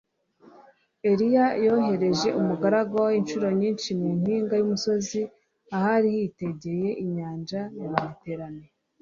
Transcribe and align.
Eliya 1.09 1.45
yohereje 1.65 2.29
umugaragu 2.39 2.95
we 3.05 3.11
incuro 3.19 3.47
nyinshi 3.59 3.89
mu 3.99 4.09
mpinga 4.19 4.53
yumusozi 4.57 5.21
ahari 5.75 6.07
hitegeye 6.15 6.89
inyanja 7.03 7.61
ya 7.79 7.87
Mediterane 7.95 8.65